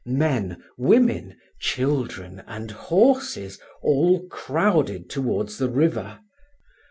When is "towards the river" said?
5.11-6.21